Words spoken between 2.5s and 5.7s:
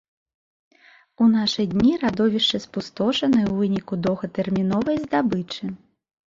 спустошаны ў выніку доўгатэрміновай здабычы.